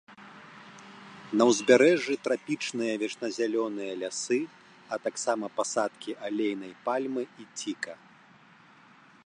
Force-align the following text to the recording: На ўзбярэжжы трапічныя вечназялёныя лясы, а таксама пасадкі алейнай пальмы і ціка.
На 1.39 1.43
ўзбярэжжы 1.49 2.13
трапічныя 2.27 2.93
вечназялёныя 3.03 3.91
лясы, 4.03 4.39
а 4.97 4.99
таксама 5.05 5.45
пасадкі 5.59 6.11
алейнай 6.29 6.73
пальмы 6.89 7.23
і 7.45 7.47
ціка. 7.61 7.93